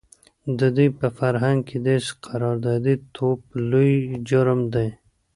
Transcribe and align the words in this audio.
د 0.59 0.59
دوی 0.75 0.89
په 0.99 1.07
فرهنګ 1.17 1.59
کې 1.67 1.77
داسې 1.87 2.09
قراردادي 2.25 2.95
توب 3.15 3.39
لوی 3.71 3.91
جرم 4.27 4.59
دی. 4.73 4.87